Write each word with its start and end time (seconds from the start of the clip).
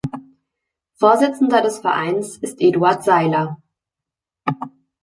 Vorsitzender 0.97 1.61
des 1.61 1.77
Vereins 1.77 2.35
ist 2.39 2.59
Eduard 2.59 3.03
Sailer. 3.03 3.57